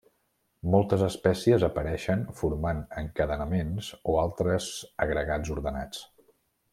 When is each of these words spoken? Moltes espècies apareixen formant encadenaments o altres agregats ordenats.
Moltes 0.75 1.01
espècies 1.07 1.65
apareixen 1.67 2.23
formant 2.41 2.81
encadenaments 3.03 3.91
o 4.15 4.19
altres 4.25 4.71
agregats 5.07 5.53
ordenats. 5.59 6.01